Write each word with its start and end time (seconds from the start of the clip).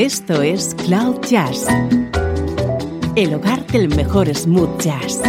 Esto 0.00 0.40
es 0.40 0.74
Cloud 0.86 1.20
Jazz, 1.28 1.66
el 3.16 3.34
hogar 3.34 3.66
del 3.66 3.94
mejor 3.94 4.34
smooth 4.34 4.80
jazz, 4.80 5.20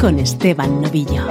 con 0.00 0.18
Esteban 0.18 0.82
Novillo. 0.82 1.28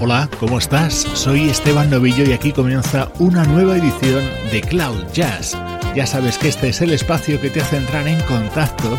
Hola, 0.00 0.28
¿cómo 0.40 0.58
estás? 0.58 1.06
Soy 1.14 1.50
Esteban 1.50 1.88
Novillo 1.88 2.24
y 2.24 2.32
aquí 2.32 2.50
comienza 2.50 3.12
una 3.20 3.44
nueva 3.44 3.76
edición 3.76 4.24
de 4.50 4.60
Cloud 4.60 5.04
Jazz. 5.12 5.56
Ya 5.94 6.04
sabes 6.04 6.36
que 6.36 6.48
este 6.48 6.70
es 6.70 6.80
el 6.80 6.90
espacio 6.90 7.40
que 7.40 7.48
te 7.48 7.60
hace 7.60 7.76
entrar 7.76 8.08
en 8.08 8.20
contacto 8.22 8.98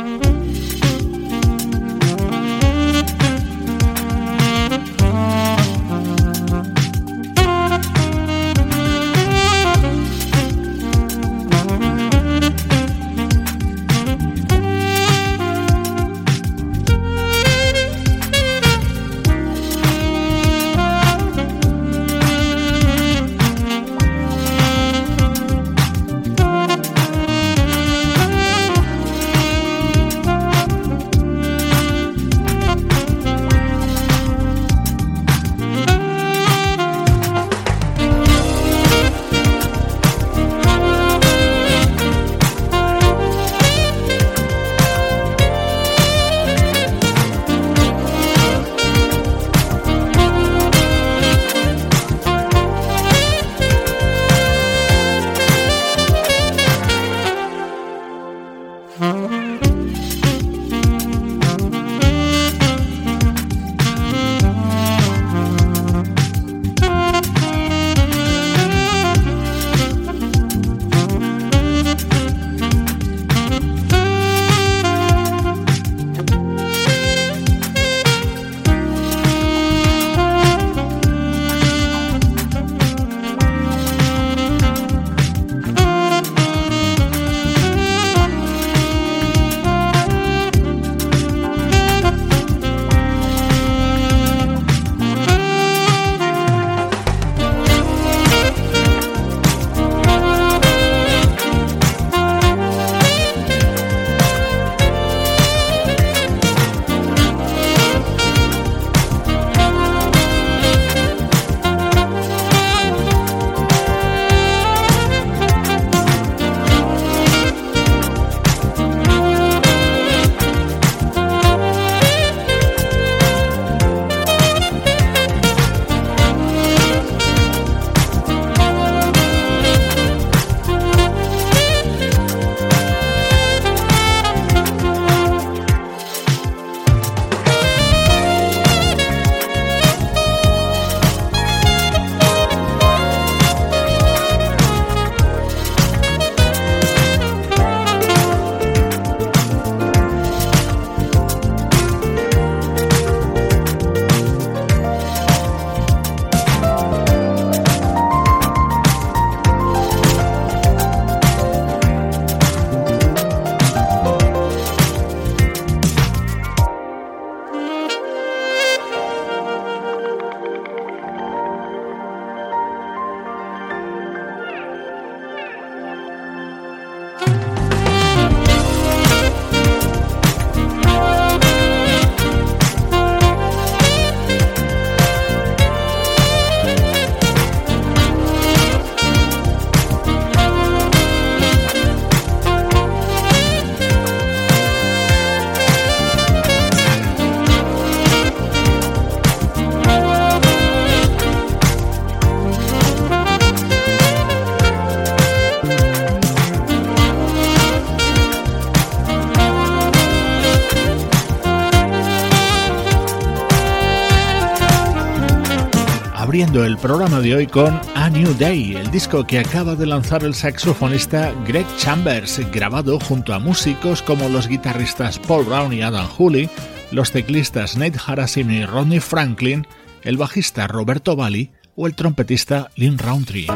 El 216.33 216.77
programa 216.77 217.19
de 217.19 217.35
hoy 217.35 217.45
con 217.45 217.77
A 217.93 218.09
New 218.09 218.33
Day, 218.39 218.73
el 218.77 218.89
disco 218.89 219.27
que 219.27 219.39
acaba 219.39 219.75
de 219.75 219.85
lanzar 219.85 220.23
el 220.23 220.33
saxofonista 220.33 221.33
Greg 221.45 221.65
Chambers, 221.75 222.39
grabado 222.53 223.01
junto 223.01 223.33
a 223.33 223.39
músicos 223.39 224.01
como 224.01 224.29
los 224.29 224.47
guitarristas 224.47 225.19
Paul 225.19 225.43
Brown 225.43 225.73
y 225.73 225.81
Adam 225.81 226.07
Hooley, 226.07 226.49
los 226.91 227.11
teclistas 227.11 227.75
Nate 227.75 227.99
Harasim 228.07 228.49
y 228.49 228.65
Rodney 228.65 229.01
Franklin, 229.01 229.67
el 230.03 230.15
bajista 230.15 230.67
Roberto 230.67 231.17
Valli 231.17 231.51
o 231.75 231.85
el 231.85 231.95
trompetista 231.95 232.71
Lynn 232.77 232.97
Roundtree. 232.97 233.47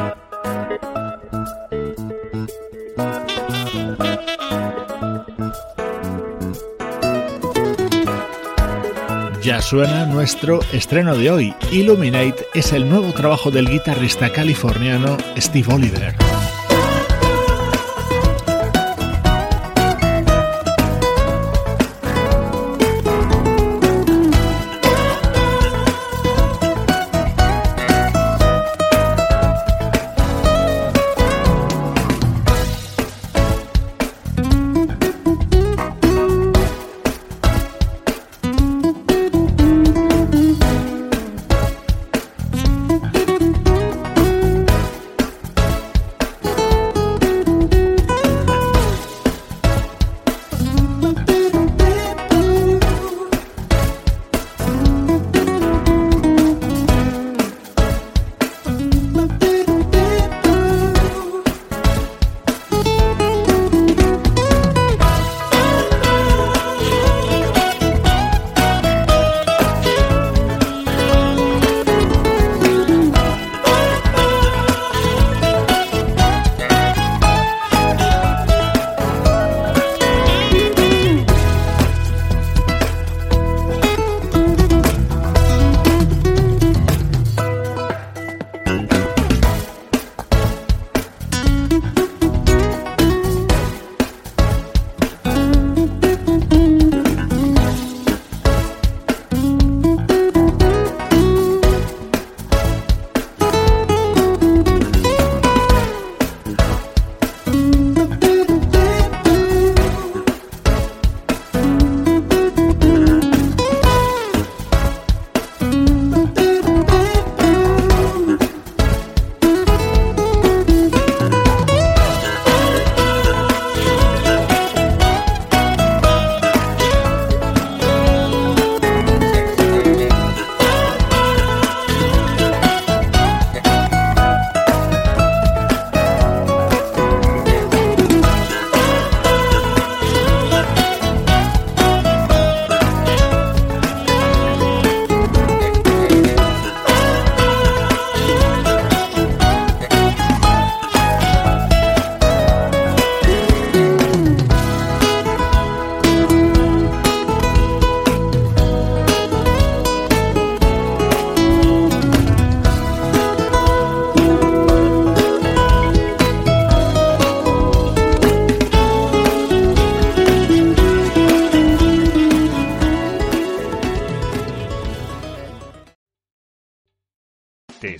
Ya 9.46 9.62
suena 9.62 10.04
nuestro 10.06 10.58
estreno 10.72 11.16
de 11.16 11.30
hoy. 11.30 11.54
Illuminate 11.70 12.48
es 12.52 12.72
el 12.72 12.88
nuevo 12.90 13.12
trabajo 13.12 13.52
del 13.52 13.70
guitarrista 13.70 14.32
californiano 14.32 15.16
Steve 15.38 15.72
Oliver. 15.72 16.25